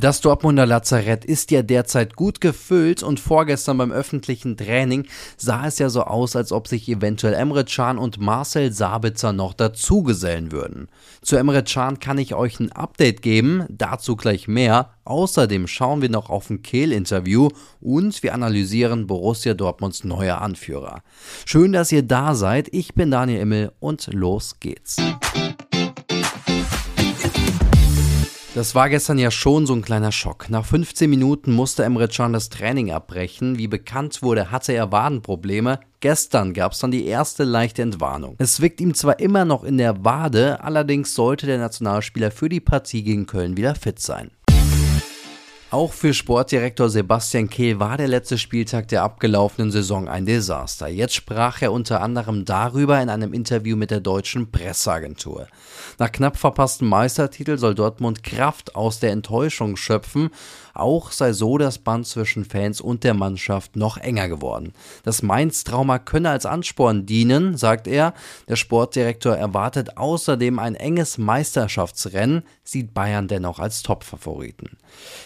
[0.00, 5.80] Das Dortmunder Lazarett ist ja derzeit gut gefüllt und vorgestern beim öffentlichen Training sah es
[5.80, 10.88] ja so aus, als ob sich eventuell Emre Can und Marcel Sabitzer noch dazugesellen würden.
[11.20, 14.90] Zu Emre Can kann ich euch ein Update geben, dazu gleich mehr.
[15.04, 17.48] Außerdem schauen wir noch auf ein Kehl-Interview
[17.80, 21.02] und wir analysieren Borussia Dortmunds neuer Anführer.
[21.44, 22.68] Schön, dass ihr da seid.
[22.72, 24.98] Ich bin Daniel Immel und los geht's.
[28.58, 30.50] Das war gestern ja schon so ein kleiner Schock.
[30.50, 33.56] Nach 15 Minuten musste Emre Can das Training abbrechen.
[33.56, 35.78] Wie bekannt wurde, hatte er Wadenprobleme.
[36.00, 38.34] Gestern gab es dann die erste leichte Entwarnung.
[38.38, 42.58] Es zwickt ihm zwar immer noch in der Wade, allerdings sollte der Nationalspieler für die
[42.58, 44.32] Partie gegen Köln wieder fit sein.
[45.70, 50.88] Auch für Sportdirektor Sebastian Kehl war der letzte Spieltag der abgelaufenen Saison ein Desaster.
[50.88, 55.46] Jetzt sprach er unter anderem darüber in einem Interview mit der deutschen Presseagentur.
[55.98, 60.30] Nach knapp verpassten Meistertitel soll Dortmund Kraft aus der Enttäuschung schöpfen.
[60.72, 64.72] Auch sei so das Band zwischen Fans und der Mannschaft noch enger geworden.
[65.02, 68.14] Das Mainz-Trauma könne als Ansporn dienen, sagt er.
[68.48, 74.78] Der Sportdirektor erwartet außerdem ein enges Meisterschaftsrennen, sieht Bayern dennoch als Topfavoriten.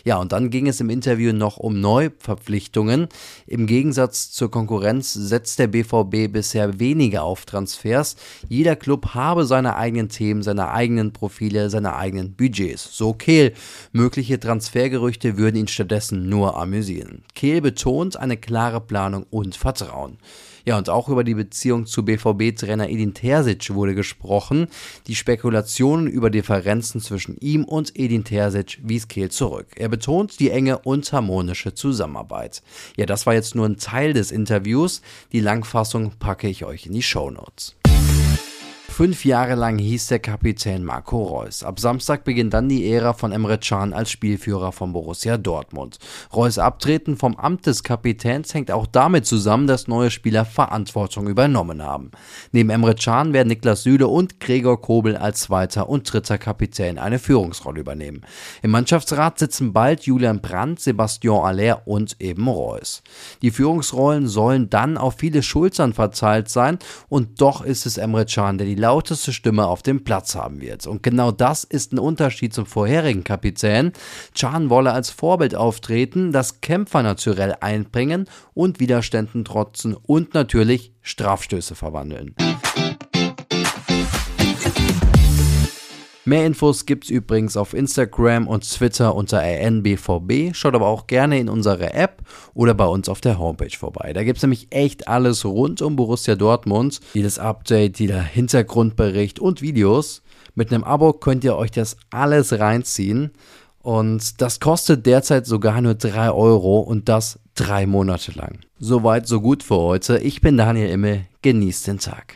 [0.04, 3.08] Ja, und dann ging es im Interview noch um Neuverpflichtungen.
[3.46, 8.16] Im Gegensatz zur Konkurrenz setzt der BVB bisher weniger auf Transfers.
[8.48, 12.96] Jeder Club habe seine eigenen Themen, seine eigenen Profile, seine eigenen Budgets.
[12.96, 13.52] So Kehl.
[13.92, 17.24] Mögliche Transfergerüchte würden ihn stattdessen nur amüsieren.
[17.34, 20.16] Kehl betont eine klare Planung und Vertrauen.
[20.64, 24.68] Ja, und auch über die Beziehung zu BVB-Trainer Edin Terzic wurde gesprochen.
[25.06, 29.66] Die Spekulationen über Differenzen zwischen ihm und Edin Terzic wies Kehl zurück.
[29.76, 32.62] Er betont die enge und harmonische Zusammenarbeit.
[32.96, 35.02] Ja, das war jetzt nur ein Teil des Interviews.
[35.32, 37.76] Die Langfassung packe ich euch in die Show Notes.
[38.92, 41.62] Fünf Jahre lang hieß der Kapitän Marco Reus.
[41.62, 45.98] Ab Samstag beginnt dann die Ära von Emre Can als Spielführer von Borussia Dortmund.
[46.30, 51.82] Reus Abtreten vom Amt des Kapitäns hängt auch damit zusammen, dass neue Spieler Verantwortung übernommen
[51.82, 52.10] haben.
[52.52, 57.18] Neben Emre Can werden Niklas Süle und Gregor Kobel als zweiter und dritter Kapitän eine
[57.18, 58.20] Führungsrolle übernehmen.
[58.60, 63.02] Im Mannschaftsrat sitzen bald Julian Brandt, Sebastian Aller und eben Reus.
[63.40, 66.78] Die Führungsrollen sollen dann auf viele Schultern verteilt sein
[67.08, 70.86] und doch ist es Emre Can, der die lauteste Stimme auf dem Platz haben wird.
[70.88, 73.92] Und genau das ist ein Unterschied zum vorherigen Kapitän.
[74.34, 81.76] Chan wolle als Vorbild auftreten, das Kämpfer naturell einbringen und Widerständen trotzen und natürlich Strafstöße
[81.76, 82.34] verwandeln.
[86.24, 90.54] Mehr Infos gibt's übrigens auf Instagram und Twitter unter rnbvb.
[90.54, 92.22] Schaut aber auch gerne in unsere App
[92.54, 94.12] oder bei uns auf der Homepage vorbei.
[94.12, 97.00] Da gibt's nämlich echt alles rund um Borussia Dortmund.
[97.14, 100.22] Jedes Update, jeder Hintergrundbericht und Videos.
[100.54, 103.32] Mit einem Abo könnt ihr euch das alles reinziehen.
[103.80, 108.60] Und das kostet derzeit sogar nur 3 Euro und das drei Monate lang.
[108.78, 110.18] Soweit, so gut für heute.
[110.18, 111.26] Ich bin Daniel Immel.
[111.42, 112.26] Genießt den Tag.